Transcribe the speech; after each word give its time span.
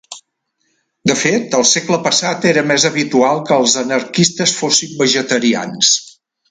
De 1.11 1.15
fet 1.23 1.57
al 1.59 1.67
segle 1.73 1.99
passat 2.09 2.49
era 2.53 2.65
més 2.73 2.89
habitual 2.91 3.45
que 3.51 3.61
els 3.65 3.79
anarquistes 3.85 4.59
fossin 4.63 5.01
vegetarians. 5.05 5.97